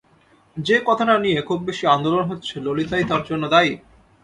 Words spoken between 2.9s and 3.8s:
তার জন্যে দায়ী।